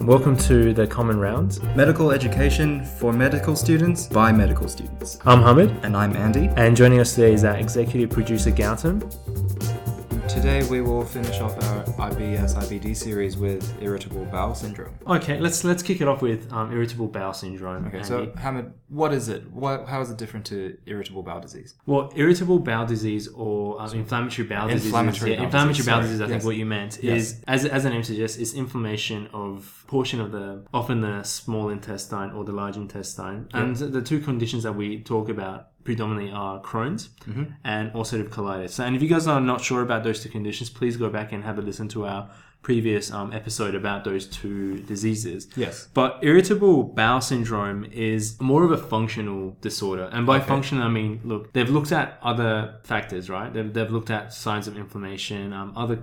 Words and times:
Welcome 0.00 0.36
to 0.48 0.72
the 0.72 0.86
Common 0.86 1.18
Rounds. 1.18 1.62
Medical 1.76 2.10
education 2.12 2.84
for 2.84 3.12
medical 3.12 3.56
students 3.56 4.06
by 4.06 4.32
medical 4.32 4.68
students. 4.68 5.18
I'm 5.24 5.42
Hamid, 5.42 5.70
And 5.84 5.96
I'm 5.96 6.16
Andy. 6.16 6.48
and 6.56 6.76
joining 6.76 7.00
us 7.00 7.14
today 7.14 7.32
is 7.34 7.44
our 7.44 7.56
executive 7.56 8.10
producer 8.10 8.50
Gautam. 8.50 9.00
Today 10.28 10.62
we 10.70 10.80
will 10.80 11.04
finish 11.04 11.40
off 11.40 11.56
our 11.64 11.84
IBS 12.10 12.54
IBD 12.54 12.96
series 12.96 13.36
with 13.36 13.76
irritable 13.82 14.24
bowel 14.26 14.54
syndrome. 14.54 14.94
Okay, 15.06 15.38
let's 15.38 15.62
let's 15.64 15.82
kick 15.82 16.00
it 16.00 16.08
off 16.08 16.22
with 16.22 16.50
um, 16.52 16.72
irritable 16.72 17.08
bowel 17.08 17.32
syndrome. 17.34 17.86
Okay, 17.88 17.98
Andy. 17.98 18.08
so 18.08 18.32
Hamid, 18.36 18.72
what 18.88 19.12
is 19.12 19.28
it? 19.28 19.50
What, 19.50 19.86
how 19.88 20.00
is 20.00 20.10
it 20.10 20.16
different 20.18 20.46
to 20.46 20.78
irritable 20.86 21.22
bowel 21.22 21.40
disease? 21.40 21.74
well, 21.86 22.12
irritable 22.16 22.60
bowel 22.60 22.86
disease 22.86 23.28
or 23.28 23.80
um, 23.82 23.92
inflammatory 23.94 24.46
bowel 24.48 24.68
disease. 24.68 24.86
Inflammatory 24.86 25.32
yeah, 25.32 25.36
bowel 25.38 25.44
inflammatory 25.46 25.74
disease, 25.74 25.86
bowel 25.86 26.00
disease. 26.02 26.20
I 26.20 26.24
think 26.26 26.38
Yes. 26.38 26.44
what 26.44 26.56
you 26.56 26.66
meant 26.66 26.98
Yes. 27.02 27.20
is, 27.32 27.42
as 27.46 27.64
as 27.66 27.82
the 27.82 27.90
name 27.90 28.02
suggests, 28.04 28.38
is 28.38 28.54
inflammation 28.54 29.28
of 29.34 29.84
portion 29.88 30.20
of 30.20 30.30
the 30.32 30.64
often 30.72 31.00
the 31.00 31.22
small 31.24 31.68
intestine 31.68 32.30
or 32.30 32.44
the 32.44 32.52
large 32.52 32.76
intestine. 32.76 33.48
And 33.52 33.76
the 33.76 34.00
two 34.00 34.20
conditions 34.20 34.62
that 34.62 34.74
we 34.74 35.00
talk 35.02 35.28
about 35.28 35.68
predominantly 35.84 36.32
are 36.32 36.60
Crohn's 36.62 37.10
Mm-hmm. 37.28 37.44
and 37.64 37.92
ulcerative 37.92 38.28
colitis. 38.30 38.78
And 38.84 38.96
if 38.96 39.02
you 39.02 39.08
guys 39.08 39.26
are 39.26 39.40
not 39.40 39.60
sure 39.60 39.82
about 39.82 40.02
those 40.04 40.22
two 40.22 40.28
conditions, 40.28 40.70
please 40.70 40.96
go 40.96 41.08
back 41.08 41.32
and 41.32 41.44
have 41.44 41.58
a 41.58 41.62
listen 41.62 41.88
to 41.88 42.06
our 42.06 42.30
previous 42.62 43.10
um, 43.10 43.32
episode 43.32 43.74
about 43.74 44.04
those 44.04 44.24
two 44.26 44.78
diseases. 44.82 45.48
Yes. 45.56 45.88
But 45.94 46.20
irritable 46.22 46.84
bowel 46.84 47.20
syndrome 47.20 47.84
is 47.92 48.40
more 48.40 48.62
of 48.64 48.70
a 48.70 48.78
functional 48.78 49.56
disorder. 49.60 50.08
And 50.12 50.26
by 50.26 50.36
Okay. 50.36 50.46
functional, 50.46 50.84
I 50.84 50.88
mean, 50.88 51.20
look, 51.24 51.52
they've 51.54 51.68
looked 51.68 51.90
at 51.90 52.18
other 52.22 52.76
factors, 52.84 53.28
right? 53.28 53.52
They've, 53.52 53.72
they've 53.72 53.90
looked 53.90 54.10
at 54.10 54.32
signs 54.32 54.68
of 54.68 54.76
inflammation, 54.76 55.52
um, 55.52 55.72
other 55.76 55.98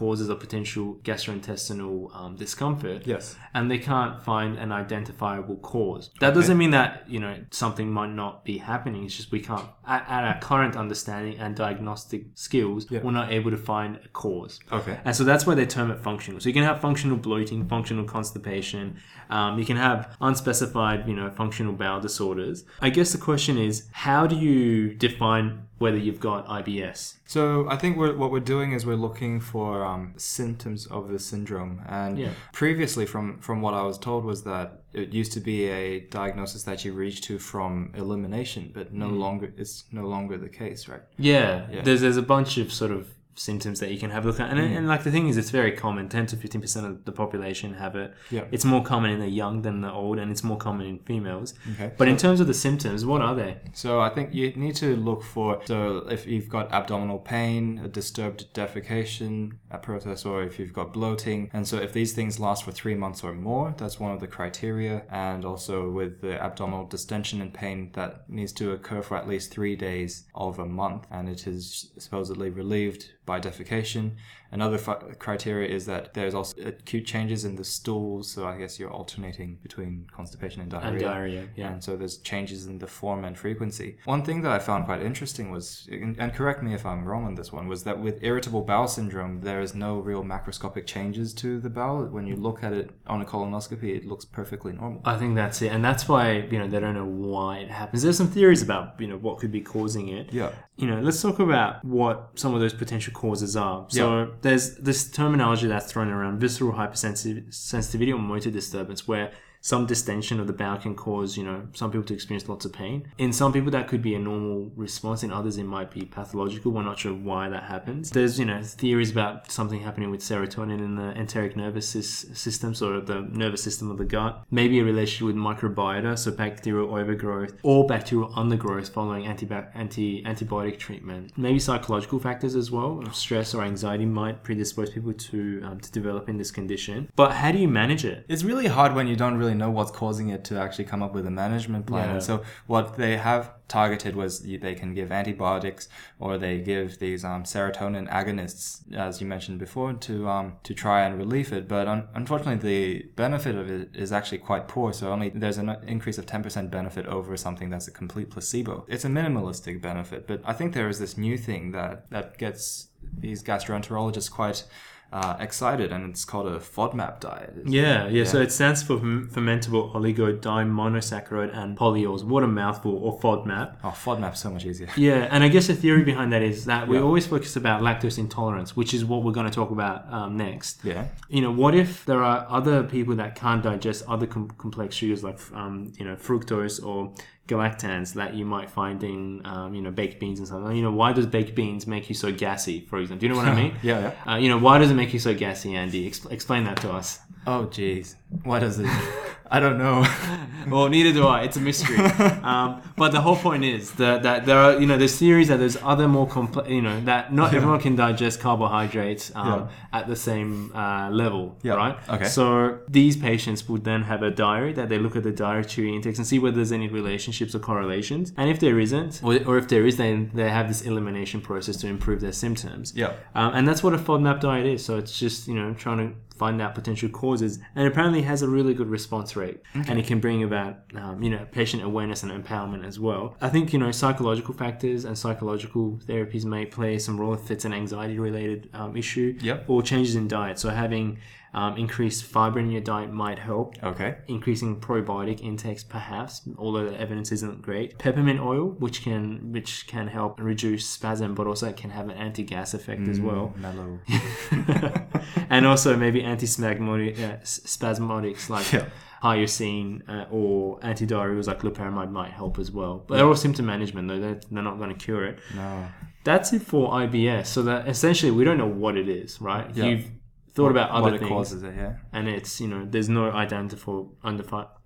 causes 0.00 0.28
of 0.32 0.36
potential 0.46 0.86
gastrointestinal 1.04 2.14
um, 2.18 2.36
discomfort. 2.36 3.06
Yes. 3.06 3.36
And 3.54 3.70
they 3.70 3.78
can't 3.78 4.22
find 4.22 4.56
an 4.58 4.70
identifiable 4.72 5.56
cause. 5.56 6.10
That 6.20 6.32
doesn't 6.34 6.56
mean 6.62 6.70
that, 6.70 7.04
you 7.08 7.20
know, 7.20 7.36
something 7.50 7.90
might 7.92 8.12
not 8.22 8.44
be 8.44 8.56
happening. 8.58 9.04
It's 9.04 9.16
just 9.16 9.30
we 9.30 9.40
can't, 9.40 9.66
at, 9.86 10.02
at 10.08 10.24
our 10.24 10.38
current 10.40 10.74
understanding 10.76 11.38
and 11.38 11.54
diagnostic 11.54 12.22
skills, 12.34 12.86
Yeah. 12.90 13.00
we're 13.04 13.12
not 13.22 13.30
able 13.32 13.50
to 13.50 13.56
find 13.72 13.96
a 14.04 14.08
cause. 14.08 14.58
Okay. 14.70 14.98
And 15.04 15.14
so 15.14 15.24
that's 15.24 15.44
why 15.46 15.54
they 15.54 15.66
term 15.66 15.90
it 15.90 16.00
functional. 16.00 16.40
So 16.40 16.48
you 16.48 16.54
can 16.54 16.64
have 16.64 16.80
functional 16.80 17.18
bloating, 17.18 17.68
functional 17.68 18.04
constipation. 18.04 18.96
Um, 19.28 19.58
you 19.58 19.64
can 19.70 19.76
have 19.76 20.16
unspecified, 20.20 21.06
you 21.08 21.14
know, 21.14 21.30
functional 21.30 21.74
bowel 21.74 22.00
disorders. 22.00 22.64
I 22.80 22.90
guess 22.90 23.12
the 23.12 23.18
question 23.18 23.58
is, 23.58 23.88
how 23.92 24.26
do 24.26 24.36
you 24.36 24.94
define 24.94 25.66
whether 25.82 25.98
you've 26.06 26.20
got 26.30 26.40
IBS? 26.60 26.98
So 27.26 27.42
I 27.74 27.76
think 27.80 27.92
we're, 28.00 28.16
what 28.22 28.30
we're 28.34 28.48
doing 28.54 28.72
is 28.76 28.80
we're 28.86 29.04
looking 29.08 29.34
for 29.52 29.84
um, 29.92 30.14
symptoms 30.16 30.80
of 30.96 31.02
the 31.12 31.18
syndrome. 31.30 31.74
And 32.02 32.12
Yeah. 32.18 32.32
previously, 32.62 33.04
from 33.12 33.24
from 33.46 33.56
what 33.64 33.74
I 33.80 33.82
was 33.90 33.98
told, 34.08 34.24
was 34.32 34.40
that 34.44 34.68
it 35.02 35.08
used 35.20 35.32
to 35.38 35.40
be 35.52 35.58
a 35.82 35.84
diagnosis 36.20 36.62
that 36.68 36.78
you 36.84 36.90
reach 37.04 37.18
to 37.28 37.38
from 37.52 37.72
elimination, 38.02 38.62
but 38.76 38.86
no 39.04 39.08
longer 39.24 39.46
it's 39.62 39.84
no 40.00 40.04
longer 40.14 40.36
the 40.46 40.52
case, 40.62 40.80
right? 40.92 41.04
Yeah, 41.32 41.66
Yeah. 41.74 41.82
there's 41.86 42.00
there's 42.04 42.20
a 42.26 42.28
bunch 42.34 42.52
of 42.62 42.66
sort 42.82 42.92
of 42.98 43.02
symptoms 43.34 43.80
that 43.80 43.90
you 43.90 43.98
can 43.98 44.10
have 44.10 44.24
a 44.24 44.28
look 44.28 44.40
at, 44.40 44.50
and, 44.50 44.58
and 44.58 44.86
mm. 44.86 44.88
like 44.88 45.04
the 45.04 45.10
thing 45.10 45.28
is, 45.28 45.36
it's 45.36 45.50
very 45.50 45.72
common. 45.72 46.08
Ten 46.08 46.26
to 46.26 46.36
fifteen 46.36 46.60
percent 46.60 46.86
of 46.86 47.04
the 47.04 47.12
population 47.12 47.74
have 47.74 47.96
it. 47.96 48.14
Yeah. 48.30 48.44
It's 48.50 48.64
more 48.64 48.82
common 48.82 49.10
in 49.10 49.20
the 49.20 49.28
young 49.28 49.62
than 49.62 49.80
the 49.80 49.92
old, 49.92 50.18
and 50.18 50.30
it's 50.30 50.44
more 50.44 50.56
common 50.56 50.86
in 50.86 50.98
females. 51.00 51.54
Okay. 51.72 51.92
But 51.96 52.08
in 52.08 52.16
terms 52.16 52.40
of 52.40 52.46
the 52.46 52.54
symptoms, 52.54 53.04
what 53.04 53.22
are 53.22 53.34
they? 53.34 53.58
So 53.72 54.00
I 54.00 54.10
think 54.10 54.34
you 54.34 54.52
need 54.52 54.76
to 54.76 54.96
look 54.96 55.22
for 55.22 55.60
so 55.64 55.98
if 56.08 56.26
you've 56.26 56.48
got 56.48 56.72
abdominal 56.72 57.18
pain, 57.18 57.80
a 57.84 57.88
disturbed 57.88 58.52
defecation 58.54 59.52
a 59.70 59.78
process, 59.78 60.24
or 60.24 60.42
if 60.42 60.58
you've 60.58 60.72
got 60.72 60.92
bloating, 60.92 61.50
and 61.52 61.66
so 61.66 61.78
if 61.78 61.92
these 61.92 62.12
things 62.12 62.38
last 62.38 62.64
for 62.64 62.72
three 62.72 62.94
months 62.94 63.24
or 63.24 63.32
more, 63.32 63.74
that's 63.78 63.98
one 63.98 64.12
of 64.12 64.20
the 64.20 64.26
criteria. 64.26 65.02
And 65.10 65.44
also 65.44 65.90
with 65.90 66.20
the 66.20 66.42
abdominal 66.42 66.86
distension 66.86 67.40
and 67.40 67.52
pain, 67.52 67.90
that 67.94 68.28
needs 68.28 68.52
to 68.54 68.72
occur 68.72 69.02
for 69.02 69.16
at 69.16 69.26
least 69.26 69.50
three 69.50 69.76
days 69.76 70.24
of 70.34 70.58
a 70.58 70.66
month, 70.66 71.06
and 71.10 71.28
it 71.28 71.46
is 71.46 71.90
supposedly 71.98 72.50
relieved 72.50 73.10
by 73.24 73.40
defecation. 73.40 74.12
Another 74.52 74.76
f- 74.76 75.18
criteria 75.18 75.68
is 75.68 75.86
that 75.86 76.12
there's 76.12 76.34
also 76.34 76.54
acute 76.62 77.06
changes 77.06 77.44
in 77.46 77.56
the 77.56 77.64
stools, 77.64 78.30
so 78.30 78.46
I 78.46 78.58
guess 78.58 78.78
you're 78.78 78.92
alternating 78.92 79.58
between 79.62 80.06
constipation 80.14 80.60
and 80.60 80.70
diarrhea. 80.70 80.90
And 80.90 81.00
diarrhea, 81.00 81.48
yeah. 81.56 81.72
And 81.72 81.82
so 81.82 81.96
there's 81.96 82.18
changes 82.18 82.66
in 82.66 82.78
the 82.78 82.86
form 82.86 83.24
and 83.24 83.36
frequency. 83.36 83.96
One 84.04 84.22
thing 84.22 84.42
that 84.42 84.52
I 84.52 84.58
found 84.58 84.84
quite 84.84 85.02
interesting 85.02 85.50
was, 85.50 85.88
and 85.90 86.16
and 86.18 86.34
correct 86.34 86.62
me 86.62 86.74
if 86.74 86.84
I'm 86.84 87.04
wrong 87.06 87.24
on 87.24 87.34
this 87.34 87.50
one, 87.50 87.66
was 87.66 87.84
that 87.84 87.98
with 87.98 88.22
irritable 88.22 88.62
bowel 88.62 88.88
syndrome, 88.88 89.40
there 89.40 89.62
is 89.62 89.74
no 89.74 89.98
real 89.98 90.22
macroscopic 90.22 90.86
changes 90.86 91.32
to 91.34 91.58
the 91.58 91.70
bowel. 91.70 92.04
When 92.06 92.26
you 92.26 92.36
look 92.36 92.62
at 92.62 92.74
it 92.74 92.90
on 93.06 93.22
a 93.22 93.24
colonoscopy, 93.24 93.96
it 93.96 94.04
looks 94.04 94.26
perfectly 94.26 94.72
normal. 94.72 95.00
I 95.04 95.16
think 95.16 95.34
that's 95.34 95.62
it, 95.62 95.72
and 95.72 95.82
that's 95.82 96.06
why 96.08 96.32
you 96.32 96.58
know 96.58 96.68
they 96.68 96.80
don't 96.80 96.94
know 96.94 97.06
why 97.06 97.58
it 97.58 97.70
happens. 97.70 98.02
There's 98.02 98.18
some 98.18 98.28
theories 98.28 98.62
about 98.62 99.00
you 99.00 99.06
know 99.06 99.16
what 99.16 99.38
could 99.38 99.52
be 99.52 99.62
causing 99.62 100.08
it. 100.08 100.32
Yeah. 100.32 100.52
You 100.76 100.86
know, 100.86 101.00
let's 101.00 101.20
talk 101.22 101.38
about 101.38 101.84
what 101.84 102.30
some 102.34 102.54
of 102.54 102.60
those 102.60 102.74
potential 102.74 103.12
causes 103.12 103.56
are. 103.56 103.86
So 103.88 104.32
there's 104.42 104.76
this 104.76 105.10
terminology 105.10 105.66
that's 105.66 105.90
thrown 105.90 106.08
around: 106.08 106.38
visceral 106.38 106.74
hypersensitivity 106.74 108.12
or 108.12 108.18
motor 108.18 108.50
disturbance, 108.50 109.08
where 109.08 109.32
some 109.62 109.86
distension 109.86 110.40
of 110.40 110.48
the 110.48 110.52
bowel 110.52 110.76
can 110.76 110.94
cause, 110.94 111.36
you 111.36 111.44
know, 111.44 111.66
some 111.72 111.90
people 111.90 112.04
to 112.04 112.14
experience 112.14 112.48
lots 112.48 112.64
of 112.64 112.72
pain. 112.72 113.08
In 113.16 113.32
some 113.32 113.52
people, 113.52 113.70
that 113.70 113.86
could 113.88 114.02
be 114.02 114.14
a 114.14 114.18
normal 114.18 114.72
response. 114.76 115.22
In 115.22 115.32
others, 115.32 115.56
it 115.56 115.64
might 115.64 115.90
be 115.90 116.04
pathological. 116.04 116.72
We're 116.72 116.82
not 116.82 116.98
sure 116.98 117.14
why 117.14 117.48
that 117.48 117.62
happens. 117.62 118.10
There's, 118.10 118.38
you 118.38 118.44
know, 118.44 118.60
theories 118.62 119.12
about 119.12 119.50
something 119.50 119.80
happening 119.80 120.10
with 120.10 120.20
serotonin 120.20 120.80
in 120.80 120.96
the 120.96 121.12
enteric 121.16 121.56
nervous 121.56 121.94
sys- 121.94 122.36
system, 122.36 122.74
so 122.74 123.00
the 123.00 123.20
nervous 123.30 123.62
system 123.62 123.90
of 123.90 123.98
the 123.98 124.04
gut. 124.04 124.44
Maybe 124.50 124.80
a 124.80 124.84
relationship 124.84 125.26
with 125.26 125.36
microbiota, 125.36 126.18
so 126.18 126.32
bacterial 126.32 126.94
overgrowth 126.94 127.54
or 127.62 127.86
bacterial 127.86 128.32
undergrowth 128.34 128.88
following 128.88 129.26
anti 129.26 130.22
antibiotic 130.24 130.78
treatment. 130.78 131.32
Maybe 131.36 131.60
psychological 131.60 132.18
factors 132.18 132.56
as 132.56 132.72
well. 132.72 133.02
Stress 133.12 133.54
or 133.54 133.62
anxiety 133.62 134.06
might 134.06 134.42
predispose 134.42 134.90
people 134.90 135.12
to 135.12 135.62
um, 135.64 135.78
to 135.78 135.92
developing 135.92 136.36
this 136.36 136.50
condition. 136.50 137.08
But 137.14 137.32
how 137.32 137.52
do 137.52 137.58
you 137.58 137.68
manage 137.68 138.04
it? 138.04 138.24
It's 138.28 138.42
really 138.42 138.66
hard 138.66 138.94
when 138.94 139.06
you 139.06 139.14
don't 139.14 139.36
really 139.36 139.51
know 139.54 139.70
what's 139.70 139.90
causing 139.90 140.28
it 140.28 140.44
to 140.44 140.58
actually 140.58 140.84
come 140.84 141.02
up 141.02 141.12
with 141.12 141.26
a 141.26 141.30
management 141.30 141.86
plan. 141.86 142.08
Yeah. 142.08 142.14
And 142.14 142.22
so 142.22 142.42
what 142.66 142.96
they 142.96 143.16
have 143.16 143.52
targeted 143.68 144.14
was 144.14 144.40
they 144.40 144.74
can 144.74 144.94
give 144.94 145.10
antibiotics 145.10 145.88
or 146.18 146.36
they 146.36 146.58
give 146.58 146.98
these 146.98 147.24
um, 147.24 147.44
serotonin 147.44 148.08
agonists, 148.10 148.92
as 148.94 149.20
you 149.20 149.26
mentioned 149.26 149.58
before, 149.58 149.92
to 149.94 150.28
um, 150.28 150.54
to 150.62 150.74
try 150.74 151.02
and 151.02 151.16
relieve 151.16 151.52
it. 151.52 151.68
But 151.68 151.88
un- 151.88 152.08
unfortunately, 152.14 152.68
the 152.68 153.02
benefit 153.16 153.54
of 153.56 153.70
it 153.70 153.90
is 153.94 154.12
actually 154.12 154.38
quite 154.38 154.68
poor. 154.68 154.92
So 154.92 155.10
only 155.10 155.30
there's 155.30 155.58
an 155.58 155.70
increase 155.86 156.18
of 156.18 156.26
10% 156.26 156.70
benefit 156.70 157.06
over 157.06 157.36
something 157.36 157.70
that's 157.70 157.88
a 157.88 157.92
complete 157.92 158.30
placebo. 158.30 158.84
It's 158.88 159.04
a 159.04 159.08
minimalistic 159.08 159.80
benefit, 159.80 160.26
but 160.26 160.42
I 160.44 160.52
think 160.52 160.74
there 160.74 160.88
is 160.88 160.98
this 160.98 161.16
new 161.16 161.38
thing 161.38 161.72
that 161.72 162.10
that 162.10 162.38
gets 162.38 162.88
these 163.18 163.42
gastroenterologists 163.42 164.30
quite 164.30 164.64
uh, 165.12 165.36
excited, 165.40 165.92
and 165.92 166.08
it's 166.10 166.24
called 166.24 166.46
a 166.46 166.58
FODMAP 166.58 167.20
diet. 167.20 167.54
Yeah, 167.66 168.08
yeah, 168.08 168.24
So 168.24 168.40
it 168.40 168.50
stands 168.50 168.82
for 168.82 168.96
ferm- 168.96 169.28
fermentable 169.30 169.92
oligodimonosaccharide 169.94 171.56
and 171.56 171.76
polyols. 171.76 172.24
What 172.24 172.42
a 172.42 172.46
mouthful, 172.46 172.94
or 172.96 173.18
FODMAP. 173.20 173.76
Oh, 173.84 173.88
FODMAP's 173.88 174.40
so 174.40 174.50
much 174.50 174.64
easier. 174.64 174.88
Yeah, 174.96 175.28
and 175.30 175.44
I 175.44 175.48
guess 175.48 175.66
the 175.66 175.74
theory 175.74 176.02
behind 176.02 176.32
that 176.32 176.42
is 176.42 176.64
that 176.66 176.88
we 176.88 176.96
Yeah. 176.96 177.02
always 177.02 177.26
focus 177.26 177.56
about 177.56 177.82
lactose 177.82 178.18
intolerance, 178.18 178.76
which 178.76 178.94
is 178.94 179.04
what 179.04 179.22
we're 179.22 179.32
going 179.32 179.46
to 179.46 179.52
talk 179.52 179.70
about 179.70 180.10
um, 180.12 180.36
next. 180.36 180.84
Yeah. 180.84 181.06
You 181.28 181.42
know, 181.42 181.50
what 181.52 181.74
if 181.74 182.04
there 182.04 182.22
are 182.22 182.46
other 182.48 182.82
people 182.82 183.14
that 183.16 183.34
can't 183.34 183.62
digest 183.62 184.04
other 184.08 184.26
com- 184.26 184.50
complex 184.58 184.94
sugars 184.96 185.22
like, 185.22 185.38
um, 185.54 185.92
you 185.98 186.04
know, 186.04 186.16
fructose 186.16 186.84
or 186.84 187.12
galactans 187.48 188.14
that 188.14 188.34
you 188.34 188.44
might 188.44 188.70
find 188.70 189.02
in, 189.02 189.44
um, 189.44 189.74
you 189.74 189.82
know, 189.82 189.90
baked 189.90 190.20
beans 190.20 190.38
and 190.38 190.48
stuff. 190.48 190.74
You 190.74 190.82
know, 190.82 190.92
why 190.92 191.12
does 191.12 191.26
baked 191.26 191.54
beans 191.54 191.86
make 191.86 192.08
you 192.08 192.14
so 192.14 192.32
gassy, 192.32 192.80
for 192.88 192.98
example? 192.98 193.20
Do 193.20 193.26
you 193.26 193.32
know 193.32 193.38
what 193.38 193.48
I 193.48 193.54
mean? 193.62 193.74
Yeah, 193.82 194.12
yeah. 194.26 194.32
Uh, 194.32 194.36
you 194.36 194.48
know, 194.48 194.58
why 194.58 194.78
does 194.78 194.90
it 194.90 194.94
make 194.94 195.12
you 195.12 195.18
so 195.18 195.34
gassy, 195.34 195.74
Andy? 195.74 196.06
Ex- 196.06 196.24
explain 196.26 196.64
that 196.64 196.78
to 196.82 196.92
us. 196.92 197.18
Oh, 197.46 197.66
jeez. 197.70 198.14
Why 198.44 198.58
does 198.60 198.78
it? 198.78 198.86
I 199.54 199.60
don't 199.60 199.76
know. 199.76 199.98
well, 200.68 200.88
neither 200.88 201.12
do 201.12 201.26
I. 201.26 201.42
It's 201.42 201.58
a 201.58 201.60
mystery. 201.60 201.98
um, 202.42 202.80
but 202.96 203.12
the 203.12 203.20
whole 203.20 203.36
point 203.36 203.64
is 203.64 203.90
that, 204.02 204.22
that 204.22 204.46
there 204.46 204.58
are, 204.58 204.80
you 204.80 204.86
know, 204.86 204.96
there's 204.96 205.18
theories 205.18 205.48
that 205.48 205.58
there's 205.58 205.76
other 205.82 206.08
more 206.08 206.26
complex, 206.26 206.70
you 206.70 206.80
know, 206.80 206.98
that 207.02 207.34
not 207.34 207.52
everyone 207.52 207.78
can 207.78 207.94
digest 207.94 208.40
carbohydrates 208.40 209.30
um, 209.34 209.46
Yeah. 209.46 209.98
at 209.98 210.08
the 210.08 210.16
same 210.16 210.72
uh, 210.74 211.10
level, 211.10 211.56
Yeah. 211.62 211.74
right? 211.74 211.98
Okay. 212.08 212.24
So 212.24 212.78
these 212.88 213.16
patients 213.16 213.68
would 213.68 213.84
then 213.84 214.02
have 214.04 214.22
a 214.22 214.30
diary 214.30 214.72
that 214.72 214.88
they 214.88 214.98
look 214.98 215.16
at 215.16 215.22
the 215.22 215.32
dietary 215.32 215.94
intakes 215.94 216.18
and 216.18 216.26
see 216.26 216.38
whether 216.38 216.56
there's 216.56 216.72
any 216.72 216.88
relationships 216.88 217.54
or 217.54 217.58
correlations. 217.58 218.32
And 218.38 218.48
if 218.48 218.58
there 218.58 218.78
isn't, 218.80 219.20
or, 219.22 219.34
or 219.46 219.58
if 219.58 219.68
there 219.68 219.84
is, 219.86 219.98
then 219.98 220.30
they 220.32 220.48
have 220.48 220.68
this 220.68 220.80
elimination 220.82 221.40
process 221.42 221.76
to 221.78 221.86
improve 221.88 222.20
their 222.22 222.32
symptoms. 222.32 222.94
Yeah. 222.96 223.12
Um, 223.34 223.52
and 223.54 223.68
that's 223.68 223.82
what 223.82 223.92
a 223.92 223.98
FODMAP 223.98 224.40
diet 224.40 224.66
is. 224.66 224.82
So 224.84 224.96
it's 224.96 225.18
just, 225.18 225.46
you 225.46 225.54
know, 225.54 225.74
trying 225.74 225.98
to 225.98 226.14
find 226.42 226.60
out 226.64 226.74
potential 226.80 227.08
causes, 227.22 227.52
and 227.76 227.82
apparently 227.90 228.22
has 228.32 228.40
a 228.42 228.48
really 228.56 228.74
good 228.80 228.90
response 228.98 229.30
rate, 229.42 229.58
and 229.88 229.94
it 230.00 230.06
can 230.10 230.18
bring 230.26 230.40
about 230.48 230.72
um, 231.02 231.14
you 231.24 231.30
know 231.34 231.44
patient 231.60 231.80
awareness 231.90 232.20
and 232.24 232.30
empowerment 232.40 232.82
as 232.90 232.96
well. 233.06 233.24
I 233.46 233.48
think 233.54 233.64
you 233.72 233.78
know 233.82 233.92
psychological 234.02 234.54
factors 234.62 235.00
and 235.08 235.14
psychological 235.24 235.84
therapies 236.08 236.44
may 236.54 236.64
play 236.78 236.98
some 237.06 237.16
role 237.20 237.34
if 237.40 237.50
it's 237.54 237.64
an 237.64 237.74
anxiety 237.82 238.18
related 238.28 238.60
um, 238.80 238.96
issue, 239.02 239.28
Yep. 239.48 239.58
or 239.70 239.78
changes 239.90 240.14
in 240.20 240.26
diet. 240.38 240.56
So 240.58 240.68
having 240.84 241.06
um, 241.54 241.76
increased 241.76 242.24
fiber 242.24 242.58
in 242.58 242.70
your 242.70 242.80
diet 242.80 243.12
might 243.12 243.38
help 243.38 243.74
Okay. 243.82 244.16
increasing 244.26 244.80
probiotic 244.80 245.40
intakes 245.42 245.84
perhaps 245.84 246.42
although 246.56 246.88
the 246.90 246.98
evidence 246.98 247.30
isn't 247.32 247.60
great 247.60 247.98
peppermint 247.98 248.40
oil 248.40 248.68
which 248.78 249.02
can 249.02 249.52
which 249.52 249.86
can 249.86 250.08
help 250.08 250.40
reduce 250.40 250.86
spasm 250.88 251.34
but 251.34 251.46
also 251.46 251.70
can 251.72 251.90
have 251.90 252.06
an 252.08 252.16
anti-gas 252.16 252.72
effect 252.74 253.06
as 253.08 253.20
well 253.20 253.52
Mellow. 253.58 254.00
and 255.50 255.66
also 255.66 255.96
maybe 255.96 256.22
anti-spasmodic 256.22 257.18
uh, 257.20 257.36
spasmodics 257.42 258.48
like 258.48 258.72
Yeah. 258.72 258.86
hyoscine 259.22 260.02
uh, 260.08 260.26
or 260.30 260.80
antidiarrheals 260.80 261.46
like 261.46 261.60
loperamide 261.60 262.10
might 262.10 262.30
help 262.30 262.58
as 262.58 262.70
well 262.70 263.04
but 263.06 263.16
they're 263.16 263.26
all 263.26 263.36
symptom 263.36 263.66
management 263.66 264.08
though 264.08 264.18
they're, 264.20 264.40
they're 264.50 264.62
not 264.62 264.78
going 264.78 264.90
to 264.96 265.04
cure 265.04 265.24
it 265.26 265.38
No. 265.54 265.86
that's 266.24 266.52
it 266.52 266.62
for 266.62 266.90
IBS 266.92 267.46
so 267.46 267.62
that 267.62 267.88
essentially 267.88 268.32
we 268.32 268.44
don't 268.44 268.58
know 268.58 268.66
what 268.66 268.96
it 268.96 269.08
is 269.08 269.40
right 269.40 269.68
Yeah. 269.74 269.84
you've 269.86 270.10
thought 270.54 270.70
about 270.70 270.90
other 270.90 271.02
what 271.02 271.14
it 271.14 271.18
things 271.18 271.28
causes 271.30 271.62
it, 271.62 271.74
yeah. 271.76 271.94
and 272.12 272.28
it's 272.28 272.60
you 272.60 272.68
know 272.68 272.86
there's 272.88 273.08
no 273.08 273.30
identifiable 273.30 274.14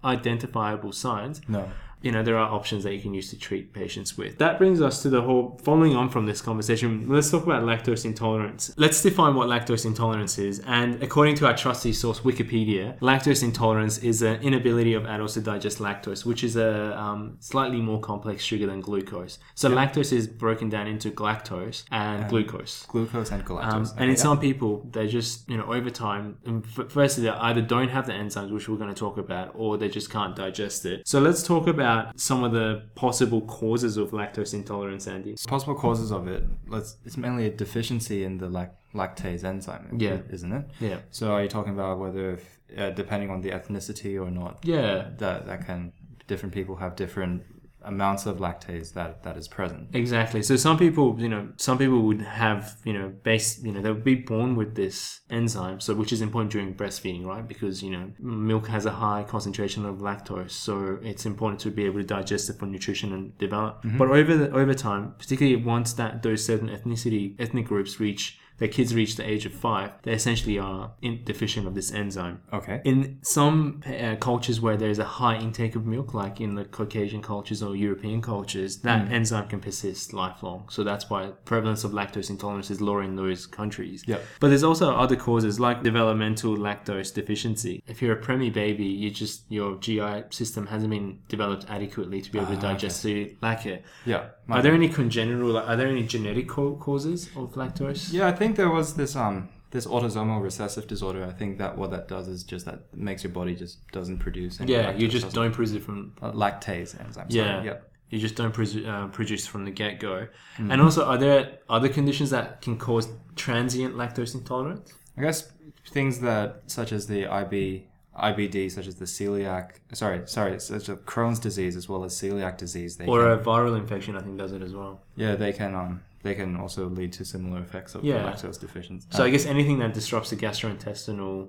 identifiable 0.05 0.93
signs 0.93 1.41
No. 1.49 1.69
You 2.03 2.13
know 2.13 2.23
there 2.23 2.37
are 2.37 2.51
options 2.53 2.85
that 2.85 2.93
you 2.95 3.01
can 3.01 3.15
use 3.15 3.31
to 3.31 3.39
treat 3.39 3.73
patients 3.73 4.17
with 4.19 4.39
that 4.39 4.59
brings 4.59 4.81
us 4.83 5.03
to 5.03 5.09
the 5.09 5.23
whole 5.23 5.59
following 5.63 5.97
on 5.97 6.09
from 6.09 6.27
this 6.27 6.41
conversation 6.41 7.09
let's 7.09 7.31
talk 7.31 7.45
about 7.45 7.63
lactose 7.63 8.05
intolerance 8.05 8.73
let's 8.77 9.01
define 9.03 9.35
what 9.35 9.49
lactose 9.49 9.85
intolerance 9.87 10.39
is 10.39 10.61
and 10.67 11.03
according 11.03 11.35
to 11.35 11.47
our 11.47 11.57
trusty 11.57 11.93
source 11.93 12.21
wikipedia 12.21 12.99
lactose 13.01 13.43
intolerance 13.43 13.99
is 13.99 14.23
an 14.23 14.41
inability 14.43 14.93
of 14.95 15.07
adults 15.07 15.35
to 15.35 15.41
digest 15.41 15.79
lactose 15.79 16.25
which 16.25 16.45
is 16.45 16.57
a 16.57 16.97
um, 16.99 17.37
slightly 17.41 17.81
more 17.81 18.01
complex 18.01 18.43
sugar 18.43 18.67
than 18.67 18.81
glucose 18.81 19.39
so 19.55 19.71
lactose 19.71 20.13
is 20.13 20.27
broken 20.27 20.69
down 20.69 20.87
into 20.87 21.11
galactose 21.11 21.85
and 21.91 22.29
glucose 22.29 22.85
Glucose 22.89 23.31
and 23.33 23.45
galactose. 23.45 23.73
um, 23.73 23.83
Okay, 23.87 23.93
and 23.99 24.05
in 24.11 24.17
yeah. 24.17 24.23
some 24.23 24.41
people, 24.41 24.89
they 24.91 25.07
just, 25.07 25.49
you 25.49 25.57
know, 25.57 25.73
over 25.73 25.91
time, 25.91 26.39
and 26.45 26.65
f- 26.65 26.91
firstly, 26.91 27.25
they 27.25 27.31
either 27.31 27.61
don't 27.63 27.89
have 27.89 28.07
the 28.07 28.13
enzymes, 28.13 28.51
which 28.53 28.69
we're 28.69 28.77
going 28.77 28.93
to 28.93 28.99
talk 28.99 29.17
about, 29.19 29.53
or 29.55 29.77
they 29.79 29.89
just 29.89 30.11
can't 30.11 30.35
digest 30.35 30.85
it. 30.87 31.07
So 31.07 31.21
let's 31.21 31.43
talk 31.43 31.67
about 31.67 31.86
some 32.17 32.45
of 32.45 32.53
the 32.53 32.69
possible 32.95 33.41
causes 33.43 33.97
of 33.97 34.11
lactose 34.11 34.53
intolerance, 34.55 35.07
Andy. 35.07 35.35
possible 35.47 35.75
causes 35.75 36.11
of 36.13 36.23
it. 36.29 36.43
Let's. 36.69 36.97
It's 37.07 37.17
mainly 37.17 37.45
a 37.47 37.51
deficiency 37.65 38.19
in 38.25 38.39
the 38.39 38.49
lac- 38.49 38.77
lactase 38.95 39.45
enzyme. 39.45 39.97
Yeah. 39.99 40.19
Isn't 40.37 40.53
it? 40.53 40.65
Yeah. 40.81 40.99
So 41.11 41.25
are 41.33 41.43
you 41.43 41.49
talking 41.49 41.73
about 41.79 41.99
whether, 41.99 42.25
if, 42.37 42.45
uh, 42.77 42.91
depending 42.91 43.31
on 43.31 43.41
the 43.45 43.51
ethnicity 43.51 44.15
or 44.25 44.31
not, 44.31 44.55
Yeah. 44.65 45.11
that 45.19 45.47
that 45.49 45.67
can 45.67 45.93
different 46.27 46.53
people 46.55 46.75
have 46.77 46.93
different 46.97 47.43
amounts 47.87 48.27
of 48.27 48.39
lactase 48.39 48.93
that 48.93 49.23
that 49.23 49.37
is 49.37 49.49
present. 49.49 49.89
Exactly. 49.95 50.43
So 50.43 50.57
some 50.57 50.77
people, 50.77 51.17
you 51.19 51.29
know, 51.29 51.49
some 51.57 51.79
people 51.79 52.03
would 52.03 52.21
have, 52.21 52.77
you 52.85 52.93
know, 52.93 53.09
base, 53.23 53.63
you 53.63 53.73
know, 53.73 53.81
they'll 53.81 53.95
be 53.95 54.17
born 54.17 54.57
with 54.57 54.75
this 54.75 55.21
enzyme, 55.31 55.81
so 55.81 55.95
which 55.95 56.13
is 56.13 56.21
important 56.21 56.53
during 56.53 56.75
breastfeeding, 56.75 57.25
right? 57.25 57.47
Because 57.47 57.83
you 57.83 57.91
know, 57.91 58.11
milk 58.19 58.69
has 58.69 58.85
a 58.87 58.91
high 58.91 59.23
concentration 59.23 59.87
of 59.87 59.97
lactose, 59.99 60.51
so 60.51 60.99
it's 61.03 61.25
important 61.25 61.61
to 61.61 61.71
be 61.71 61.85
able 61.85 62.01
to 62.01 62.07
digest 62.07 62.51
it 62.51 62.59
for 62.59 62.67
nutrition 62.67 63.13
and 63.13 63.39
develop. 63.39 63.83
Mm-hmm. 63.83 63.99
But 63.99 64.09
over 64.11 64.37
the, 64.37 64.51
over 64.51 64.75
time, 64.75 65.15
particularly 65.19 65.63
once 65.63 65.93
that 65.95 66.23
those 66.23 66.45
certain 66.45 66.69
ethnicity 66.69 67.35
ethnic 67.39 67.67
groups 67.67 68.01
reach 68.01 68.39
their 68.59 68.69
kids 68.69 68.95
reach 68.95 69.17
the 69.17 69.29
age 69.29 69.47
of 69.47 69.53
five, 69.53 69.93
they 70.03 70.13
essentially 70.13 70.59
are 70.59 70.93
in, 71.03 71.23
deficient 71.25 71.67
of 71.67 71.75
this 71.75 71.93
enzyme. 71.93 72.41
Okay. 72.53 72.81
In 72.85 73.19
some 73.23 73.83
uh, 73.87 74.17
cultures 74.17 74.61
where 74.61 74.77
there's 74.77 74.99
a 74.99 75.05
high 75.05 75.37
intake 75.37 75.77
of 75.77 75.87
milk, 75.87 76.15
like 76.15 76.41
in 76.41 76.55
the 76.55 76.65
Caucasian 76.65 77.23
cultures 77.23 77.63
or 77.63 77.77
European 77.77 78.23
cultures, 78.23 78.79
that 78.79 79.11
enzyme 79.11 79.49
can 79.49 79.61
persist 79.61 80.13
lifelong. 80.13 80.69
So 80.71 80.85
that's 80.85 81.11
why 81.11 81.33
prevalence 81.45 81.85
of 81.85 81.93
lactose 81.93 82.31
intolerance 82.31 82.71
is 82.71 82.81
lower 82.81 83.03
in 83.03 83.17
those 83.17 83.47
countries. 83.47 84.05
Yep. 84.07 84.23
But 84.41 84.49
there's 84.49 84.65
also 84.65 84.95
other 84.95 85.17
causes 85.17 85.59
like 85.61 85.83
developmental 85.83 86.57
lactose 86.57 87.13
deficiency. 87.13 87.83
If 87.87 88.01
you're 88.01 88.19
a 88.19 88.23
preemie 88.23 88.53
baby, 88.53 88.85
you 88.85 89.11
just 89.11 89.43
your 89.49 89.77
GI 89.77 90.25
system 90.31 90.67
hasn't 90.67 90.91
been 90.91 91.19
developed 91.29 91.67
adequately 91.69 92.21
to 92.23 92.31
be 92.31 92.39
able 92.39 92.55
to 92.55 92.61
digest, 92.61 93.01
so 93.01 93.09
you 93.09 93.37
lack 93.43 93.67
it. 93.67 93.85
Yeah. 94.05 94.29
Are 94.49 94.63
there 94.63 94.73
any 94.73 94.89
congenital? 94.89 95.49
like, 95.49 95.69
Are 95.69 95.77
there 95.77 95.89
any 95.89 96.05
genetic 96.05 96.49
causes 96.49 97.29
of 97.37 97.55
lactose? 97.55 98.13
Yeah, 98.13 98.29
I 98.29 98.33
think 98.33 98.46
there 98.55 98.71
was 98.71 98.95
this 98.95 99.17
um 99.17 99.49
this 99.73 99.85
autosomal 99.87 100.41
recessive 100.41 100.87
disorder. 100.87 101.25
I 101.25 101.33
think 101.33 101.59
that 101.59 101.77
what 101.77 101.91
that 101.91 102.07
does 102.07 102.29
is 102.29 102.45
just 102.45 102.67
that 102.67 102.79
makes 102.95 103.25
your 103.25 103.33
body 103.33 103.55
just 103.57 103.79
doesn't 103.91 104.19
produce 104.19 104.61
any 104.61 104.73
Yeah, 104.73 104.93
you 104.93 105.09
just 105.09 105.33
don't 105.35 105.53
produce 105.53 105.75
it 105.75 105.83
from 105.83 106.13
uh, 106.23 106.31
lactase 106.31 106.95
enzyme. 107.05 107.13
sorry, 107.13 107.31
Yeah. 107.31 107.63
Yep. 107.65 107.91
You 108.11 108.21
just 108.21 108.37
don't 108.37 108.53
pres- 108.55 108.77
uh, 108.77 109.09
produce 109.11 109.49
from 109.49 109.65
the 109.65 109.73
get 109.73 109.99
go. 109.99 110.29
Hmm. 110.57 110.71
And 110.71 110.81
also, 110.81 111.05
are 111.05 111.19
there 111.19 111.59
other 111.69 111.89
conditions 111.89 112.31
that 112.31 112.63
can 112.63 112.79
cause 112.79 113.09
transient 113.35 113.97
lactose 113.97 114.33
intolerance? 114.37 114.95
I 115.19 115.23
guess 115.23 115.51
things 115.91 116.21
that 116.21 116.63
such 116.69 116.93
as 116.93 117.09
the 117.09 117.27
IB 117.27 117.89
IBD, 118.17 118.71
such 118.71 118.87
as 118.87 118.95
the 118.95 119.05
celiac, 119.05 119.73
sorry, 119.93 120.23
sorry, 120.27 120.59
such 120.61 120.89
as 120.89 120.97
Crohn's 121.01 121.39
disease 121.39 121.77
as 121.77 121.87
well 121.89 122.03
as 122.05 122.15
celiac 122.15 122.57
disease, 122.57 122.97
they 122.97 123.07
Or 123.07 123.23
can, 123.23 123.31
a 123.33 123.39
viral 123.39 123.77
infection, 123.77 124.17
I 124.17 124.21
think, 124.21 124.39
does 124.39 124.53
it 124.53 124.63
as 124.63 124.73
well. 124.73 125.01
yeah, 125.17 125.35
they 125.35 125.53
can 125.53 125.75
um 125.75 126.01
they 126.27 126.35
can 126.35 126.57
also 126.57 126.89
lead 126.89 127.13
to 127.15 127.25
similar 127.25 127.61
effects 127.61 127.95
of 127.95 128.05
Yeah. 128.05 128.25
lactose 128.31 128.59
deficiency. 128.61 129.07
So 129.11 129.25
I 129.25 129.31
guess 129.31 129.47
anything 129.47 129.79
that 129.79 129.95
disrupts 129.95 130.31
the 130.31 130.37
gastrointestinal 130.37 131.49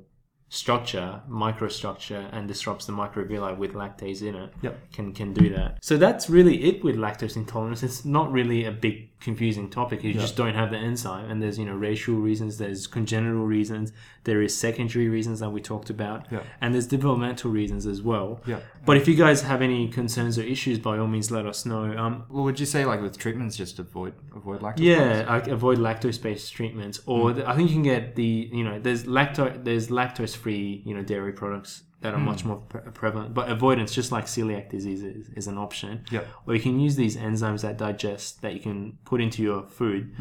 structure, 0.49 1.21
microstructure, 1.29 2.29
and 2.31 2.47
disrupts 2.47 2.85
the 2.85 2.93
microvilli 2.93 3.57
with 3.57 3.73
lactase 3.73 4.21
in 4.21 4.33
it 4.35 4.53
Yep. 4.61 4.91
can 4.93 5.11
can 5.13 5.33
do 5.33 5.49
that. 5.49 5.79
So 5.83 5.97
that's 5.97 6.29
really 6.29 6.63
it 6.69 6.83
with 6.85 6.95
lactose 6.95 7.35
intolerance. 7.35 7.83
It's 7.83 8.05
not 8.05 8.31
really 8.31 8.63
a 8.65 8.71
big 8.71 9.09
confusing 9.19 9.69
topic. 9.69 10.03
You 10.03 10.13
just 10.13 10.35
don't 10.35 10.53
have 10.53 10.69
the 10.71 10.77
enzyme, 10.77 11.29
and 11.29 11.41
there's 11.41 11.57
you 11.57 11.65
know 11.65 11.73
racial 11.75 12.15
reasons, 12.15 12.57
there's 12.57 12.87
congenital 12.87 13.45
reasons, 13.45 13.91
there 14.25 14.41
is 14.41 14.55
secondary 14.55 15.09
reasons 15.09 15.39
that 15.39 15.49
we 15.49 15.59
talked 15.61 15.89
about, 15.89 16.27
Yeah. 16.31 16.43
and 16.61 16.73
there's 16.73 16.87
developmental 16.87 17.49
reasons 17.51 17.85
as 17.85 18.01
well. 18.01 18.41
Yeah. 18.45 18.59
But 18.85 18.97
if 18.97 19.07
you 19.07 19.15
guys 19.15 19.41
have 19.41 19.61
any 19.61 19.87
concerns 19.89 20.37
or 20.37 20.43
issues, 20.43 20.79
by 20.79 20.97
all 20.97 21.07
means, 21.07 21.31
let 21.31 21.45
us 21.45 21.65
know. 21.65 21.97
Um, 21.97 22.25
well, 22.29 22.43
would 22.43 22.59
you 22.59 22.65
say 22.65 22.85
like 22.85 23.01
with 23.01 23.17
treatments, 23.17 23.55
just 23.57 23.79
avoid 23.79 24.13
avoid 24.35 24.61
lactose? 24.61 24.79
yeah, 24.79 25.25
I 25.27 25.37
avoid 25.49 25.77
lactose-based 25.79 26.53
treatments, 26.53 27.01
or 27.05 27.33
the, 27.33 27.49
I 27.49 27.55
think 27.55 27.69
you 27.69 27.75
can 27.75 27.83
get 27.83 28.15
the 28.15 28.49
you 28.53 28.63
know 28.63 28.79
there's 28.79 29.03
lacto 29.05 29.63
there's 29.63 29.87
lactose-free 29.89 30.83
you 30.85 30.93
know 30.93 31.01
dairy 31.01 31.33
products 31.33 31.83
that 32.01 32.13
are 32.13 32.19
much 32.19 32.45
more 32.45 32.57
pre- 32.57 32.81
prevalent, 32.93 33.33
but 33.33 33.49
avoidance 33.49 33.91
just 33.93 34.11
like 34.11 34.25
celiac 34.25 34.69
disease 34.69 35.01
is, 35.03 35.29
is 35.35 35.47
an 35.47 35.57
option. 35.57 36.03
Yep. 36.11 36.27
Or 36.45 36.53
you 36.55 36.61
can 36.61 36.79
use 36.79 36.95
these 36.95 37.17
enzymes 37.17 37.61
that 37.63 37.77
digest 37.77 38.41
that 38.43 38.53
you 38.53 38.59
can 38.59 38.97
put 39.05 39.19
into 39.21 39.41
your 39.41 39.63
food, 39.67 40.13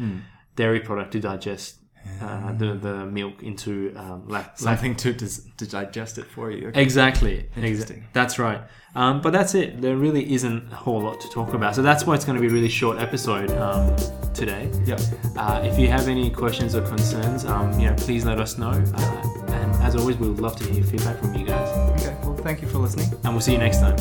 dairy 0.55 0.79
product 0.79 1.11
to 1.11 1.19
digest 1.19 1.75
uh, 2.21 2.53
the 2.53 2.73
the 2.75 3.05
milk 3.05 3.43
into 3.43 3.93
um, 3.97 4.23
lac- 4.29 4.45
lac- 4.45 4.57
Something 4.57 4.95
to 4.95 5.11
dis- 5.13 5.45
to 5.57 5.67
digest 5.67 6.17
it 6.17 6.25
for 6.25 6.49
you. 6.51 6.71
Exactly. 6.73 7.49
Interesting. 7.55 7.97
Exa- 7.99 8.13
That's 8.13 8.39
right. 8.39 8.61
Um, 8.95 9.21
but 9.21 9.31
that's 9.33 9.53
it. 9.53 9.81
There 9.81 9.97
really 9.97 10.33
isn't 10.33 10.71
a 10.71 10.75
whole 10.75 11.01
lot 11.01 11.19
to 11.21 11.29
talk 11.29 11.53
about. 11.53 11.75
So 11.75 11.81
that's 11.83 12.05
why 12.07 12.15
it's 12.15 12.23
going 12.25 12.37
to 12.37 12.41
be 12.41 12.47
a 12.47 12.51
really 12.51 12.69
short 12.69 12.97
episode 12.99 13.51
um, 13.51 13.93
today. 14.33 14.71
Yep. 14.85 15.01
Uh, 15.35 15.61
if 15.65 15.77
you 15.77 15.87
have 15.89 16.07
any 16.07 16.29
questions 16.31 16.75
or 16.75 16.81
concerns, 16.81 17.45
um, 17.45 17.77
you 17.79 17.87
know, 17.89 17.95
please 17.95 18.25
let 18.25 18.39
us 18.39 18.57
know. 18.57 18.71
Uh, 18.95 19.43
and 19.49 19.71
as 19.83 19.95
always, 19.95 20.15
we 20.17 20.27
would 20.29 20.39
love 20.39 20.55
to 20.55 20.63
hear 20.73 20.83
feedback 20.83 21.17
from 21.19 21.35
you 21.35 21.45
guys. 21.45 21.66
Okay. 22.47 22.55
Well, 22.55 22.55
thank 22.55 22.61
you 22.61 22.67
for 22.67 22.79
listening. 22.79 23.11
And 23.23 23.33
we'll 23.33 23.41
see 23.41 23.53
you 23.53 23.57
next 23.57 23.79
time. 23.79 23.97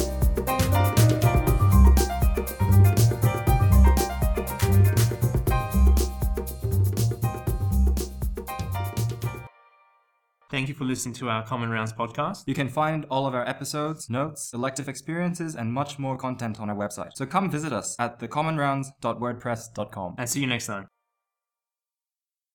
Thank 10.48 10.68
you 10.68 10.74
for 10.74 10.84
listening 10.84 11.14
to 11.16 11.28
our 11.28 11.44
Common 11.44 11.68
Rounds 11.68 11.92
podcast. 11.92 12.44
You 12.46 12.54
can 12.54 12.68
find 12.68 13.04
all 13.10 13.26
of 13.26 13.34
our 13.34 13.46
episodes, 13.46 14.08
notes, 14.08 14.54
elective 14.54 14.88
experiences, 14.88 15.54
and 15.54 15.70
much 15.70 15.98
more 15.98 16.16
content 16.16 16.60
on 16.60 16.70
our 16.70 16.76
website. 16.76 17.10
So 17.14 17.26
come 17.26 17.50
visit 17.50 17.74
us 17.74 17.94
at 17.98 18.18
thecommonrounds.wordpress.com. 18.20 20.14
And 20.16 20.28
see 20.30 20.40
you 20.40 20.46
next 20.46 20.66
time. 20.66 20.86